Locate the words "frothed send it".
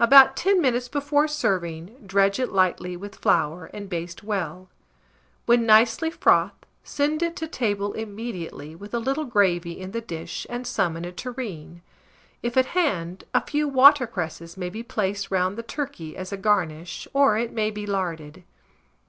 6.10-7.36